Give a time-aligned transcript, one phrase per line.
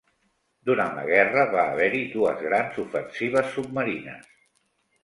[0.69, 4.35] Durant la guerra va haver-hi dues grans ofensives submarines.